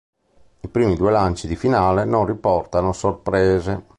I 0.61 0.67
primi 0.67 0.95
due 0.95 1.11
lanci 1.11 1.45
di 1.45 1.55
finale 1.55 2.05
non 2.05 2.25
riportano 2.25 2.91
sorprese. 2.91 3.83